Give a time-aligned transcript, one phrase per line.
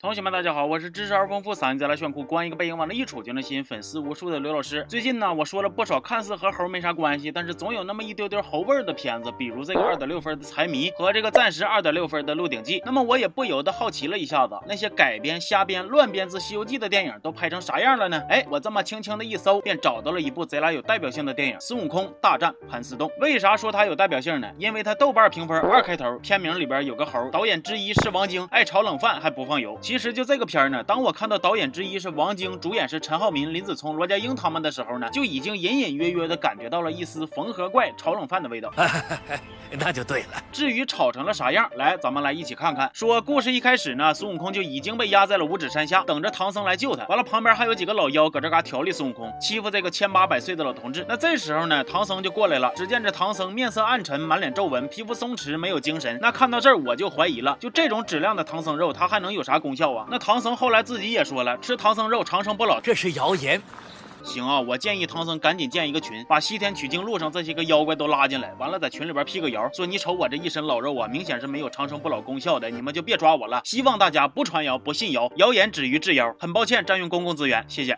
[0.00, 4.86] 同学们，大家好，我是知识而丰富、嗓音贼来炫酷、光一个背影往那一杵就能吸引粉丝无数的刘老师。
[4.88, 12.78] 最近呢，我说了不少看似和猴没啥关系，但是总有那么一丢丢猴味儿的片子，比如这个二点六分的《财迷》和这个暂时二点六分的《鹿鼎记》。
[12.86, 18.22] 那么我也不由得好奇了一下子，那些改编、瞎编、乱编自《西游记》的电影都拍成啥样了呢？
[18.28, 23.08] 哎，我这么轻轻的一搜，便找到了一部贼拉有代表性的电影《孙悟空大战盘丝洞》。
[23.20, 24.48] 为啥说它有代表性呢？
[24.58, 29.76] 因为它豆瓣评分二开头，片名里边有个猴，导演之一是王晶，爱炒冷饭还不放油。
[29.88, 30.82] 其实就这个片儿。
[30.82, 38.70] 当我看到导演之一是王晶，主演是陈浩民、林子聪、罗家英他们的时候呢，就已经隐隐约约的感觉到了一丝缝合怪炒冷饭的味道。
[39.78, 40.42] 那就对了。
[40.52, 42.90] 至于炒成了啥样，来，咱们来一起看看。
[42.92, 47.06] 说故事一开始呢，孙悟空就已经被压在了五指山下，等着唐僧来救他。
[47.06, 51.02] 完了，旁边还有几个老妖搁这嘎调理孙悟空，欺负这个千八百岁的老同志。
[51.08, 52.70] 那这时候呢，唐僧就过来了。
[52.76, 56.18] 只见这唐僧面色暗沉，满脸皱纹，皮肤松弛，没有精神。
[56.20, 60.04] 那看到这儿，我就怀疑了，就这种质量的唐僧肉，他还能有啥功效啊？
[60.10, 60.48] 那唐僧。
[60.58, 63.62] 后来自己也说了，吃唐僧肉长生不老，这是谣言。
[64.24, 73.60] 行啊，我建议唐僧赶紧建一个群，把西天取经路上这些个妖怪都拉进来，完了在群里边辟个谣，说你瞅我这一身老肉啊，明显是没有长生不老功效的，你们就别抓我了。
[73.64, 76.34] 希望大家不传谣，不信谣，谣言止于智谣。
[76.40, 77.96] 很抱歉占用公共资源，谢谢。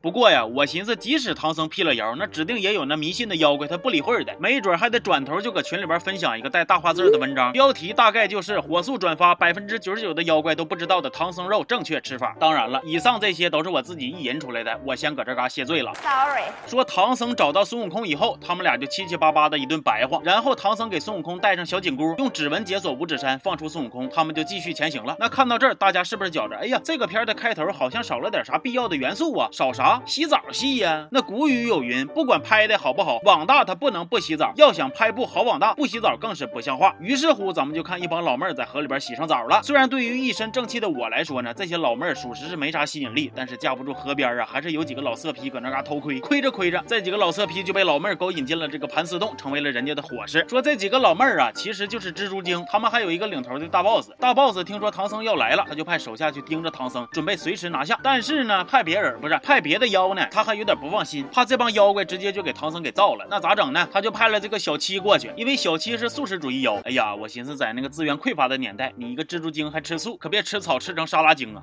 [0.00, 12.36] 不过呀，我寻思，即使唐僧辟了谣，那指定也有那迷信的妖怪，他不理会的，没准还得转头就搁群里边分享一个带大花字的文章，标题大概就是火速转发百分之九十九的妖怪都不知道的唐僧肉正确吃法。
[12.38, 15.92] 当然了，以上这些都是我自己意淫出来的，我先搁这嘎谢罪了。
[15.96, 16.44] Sorry。
[16.66, 25.16] 说唐僧找到孙悟空以后，他们俩就七七八八的一顿白话，然后唐僧给孙悟空戴上小紧箍，用指纹解锁五指山，放出孙悟空，他们就继续前行了。
[25.18, 29.48] 那看到这儿，大家是不是觉着，哎呀，这个片的开头好像少了点啥必要的元素啊？
[29.50, 29.87] 少啥？
[29.88, 30.78] 啊洗澡戏。
[30.78, 34.52] 呀，那古语有云，不管拍的好不好，网大它不能不洗澡。
[34.56, 36.94] 要想拍部好网大，不洗澡更是不像话。
[37.00, 39.60] 于是乎，咱们就看一帮老妹儿在河里边洗上澡了。
[39.62, 46.20] 虽然对于一身正气的我来说呢，这些老妹儿属实是没啥吸引力，但是架不住河边啊，还是有几个老色批搁那嘎偷窥。
[46.20, 50.44] 窥着窥着，这几个老色批就被老妹儿勾引进了这个盘丝洞，成为了人家的伙食。
[50.48, 52.64] 说这几个老妹儿啊，其实就是蜘蛛精。
[52.70, 54.10] 他们还有一个领头的大 boss。
[54.20, 57.98] 大 boss 听说唐僧要来了，他就派手下去盯着唐僧，准备随时拿下。
[58.02, 61.26] 但是呢，派别人不是派别的妖呢，他还有点不放心。
[61.32, 63.88] 怕这帮妖怪直接就给唐僧给造了，那咋整呢？
[63.92, 66.74] 他就派了这个小七过去，因为小七是素食主义妖。
[66.84, 71.60] 哎呀，我寻思在那个资源匮乏的年代，你一个蜘蛛精还吃素，可别吃草吃成沙拉精啊！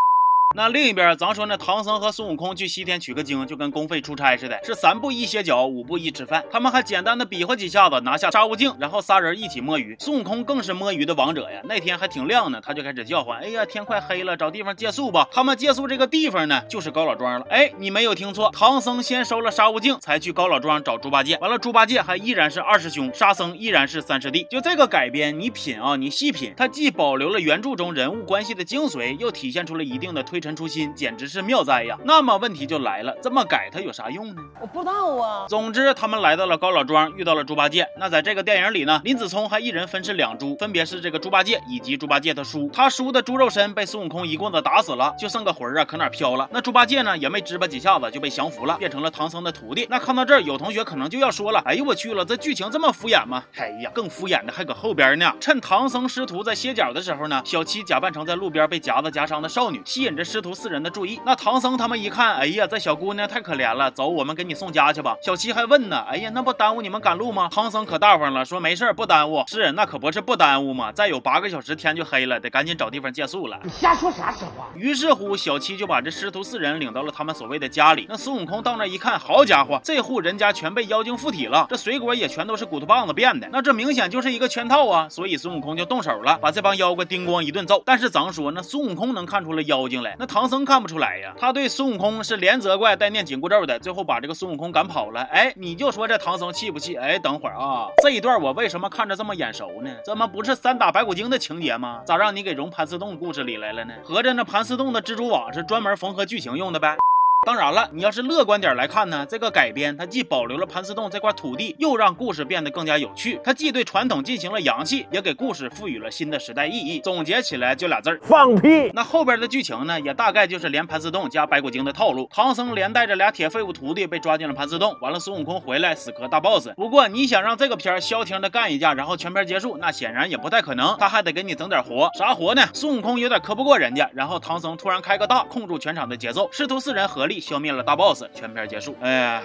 [0.57, 6.41] 那另一边，咱说那唐僧和孙悟空去西天取个经，就跟公费出差似的，是三步一歇脚，五步一吃饭。
[6.49, 9.97] 他们还简单的比划几下子，拿下沙悟净，然后仨人一起摸鱼。
[9.99, 11.59] 孙悟空更是摸鱼的王者呀！
[11.65, 17.45] 那天还挺亮呢，他就开始叫唤：“哎呀，天快黑了，找地方借宿吧。”他们借宿这个地方呢，就是高老庄了。
[17.49, 21.37] 哎，你没有听错，唐僧先收了沙悟净，才去高老庄找猪八戒。
[21.41, 24.47] 完了，猪八戒还依然是二师兄，沙僧依然是三师弟。
[24.49, 31.25] 就这个改编，你品啊，你细品，它既保留了原著中人物关系的精髓，又体现出了一定的推陈初心，简直。
[31.27, 31.97] 是妙哉呀！
[32.03, 34.43] 那么问题就来了，这么改它有啥用呢？
[34.61, 35.47] 我不知道啊。
[35.49, 37.83] 总之，他们来到了高老庄，遇到了猪八戒。
[37.97, 42.69] 那在这个电影里呢，林子聪还一人分饰两猪，分别是这个猪八戒以及猪八戒他叔。
[42.71, 46.47] 他叔的猪肉身被孙悟空一棍子打死了，就剩个魂儿啊，可哪飘了？
[46.53, 49.87] 那猪八戒呢，也没吱吧几下子就被降服了，变成了唐僧的徒弟。
[49.89, 53.43] 那看到这儿，有同学可能就要说了：哎呦我去了，这剧情这么敷衍吗？
[53.57, 55.33] 哎呀，更敷衍的还搁后边呢。
[55.41, 61.19] 趁唐僧师徒在歇脚的时候呢，小七假扮成在路边被夹子夹伤的少女，吸引着师徒四人的注意。
[61.25, 61.95] 那唐僧他们。
[61.95, 65.15] 一看，哎呀，这小姑娘太可怜了，走，我们给你送家去吧。
[65.23, 67.47] 小七还问呢，哎呀，那不耽误你们赶路吗？
[67.49, 69.45] 唐僧可大方了，说没事不耽误。
[69.47, 70.91] 是，那可不是不耽误吗？
[70.91, 73.57] 再有八个小时天就黑了，得赶紧找地方借宿了。
[73.63, 74.67] 你瞎说啥实话？
[74.75, 78.05] 于是乎，小七就把这师徒四人领到了他们所谓的家里。
[78.09, 85.07] 那孙悟空到那一看，好家伙，这户人家全被妖精附体了，这水果也全都是骨头棒子变的，那这明显就是一个圈套啊！
[85.09, 87.81] 所以孙悟空就动手了，把这帮妖怪叮咣一顿揍。
[87.85, 91.33] 但是咱说，那孙悟空能看出来妖精来，那唐僧看不出来呀。
[91.39, 92.55] 他对孙悟空是连。
[92.65, 95.21] 责怪带念紧箍咒的，最后把这个孙悟空赶跑了。
[95.23, 96.95] 哎，你就说这唐僧气不气？
[96.95, 99.91] 哎，等会儿啊，这一段我为什么看着这么眼熟呢？
[100.03, 102.01] 怎么不是三打白骨精的情节吗？
[102.07, 103.93] 咋让你给融盘丝洞故事里来了呢？
[104.03, 106.97] 合着那盘丝洞的蜘蛛网是专门缝合剧情用的呗？
[107.45, 113.39] 当然了，你要是乐观点来看呢，这个改编它既保留了盘丝洞这块土地，又让故事变得更加有趣。
[113.43, 116.99] 它既对传统进行了洋气，也给故事赋予了新的时代意义。
[117.01, 118.89] 总结起来就俩字儿：放屁。
[118.95, 122.27] 那后边的剧情呢，也大概就是连盘丝洞加白骨精的套路。
[122.33, 126.69] 唐僧连带着俩铁废物徒弟被抓进了盘丝洞，完了孙悟空回来死磕大 boss。
[126.75, 130.97] 不过你想让这个片消停的干一架，然后全片结束，那显然也不太可能。
[130.97, 132.63] 他还得给你整点活，啥活呢？
[132.73, 137.34] 孙悟空有点磕不过人家，然后唐僧突然开个大，控住全场的节奏，师徒四人合力。
[137.35, 138.95] 力消灭了大 boss，全片结束。
[139.01, 139.43] 哎呀。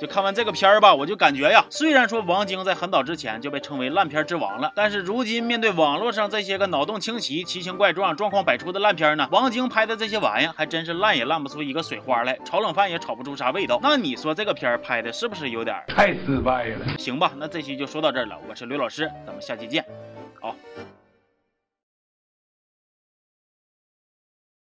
[0.00, 13.78] 就看完这个片儿吧，我就感觉呀，虽然说王晶在很早之前就被称为烂片之王了，但是如今面对网络上这些个脑洞清奇、奇形怪状、状况百出的烂片呢，王晶拍的这些玩意还真是烂也烂不出一个水花来，炒冷饭也炒不出啥味道。
[13.80, 16.98] 那你说这个片儿拍的是不是有点太失败了？
[16.98, 18.36] 行吧，那这期就说到这儿了。
[18.48, 19.84] 我是刘老师，咱们下期见，
[20.40, 20.56] 好。